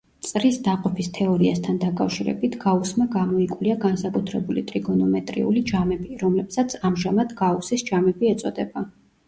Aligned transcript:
წრის 0.27 0.55
დაყოფის 0.67 1.09
თეორიასთან 1.17 1.75
დაკავშირებით 1.83 2.57
გაუსმა 2.63 3.07
გამოიკვლია 3.17 3.77
განსაკუთრებული 3.85 4.65
ტრიგონომეტრიული 4.73 5.65
ჯამები, 5.75 6.21
რომლებსაც 6.25 6.77
ამჟამად 6.91 7.39
გაუსის 7.47 7.89
ჯამები 7.93 8.35
ეწოდება. 8.37 8.89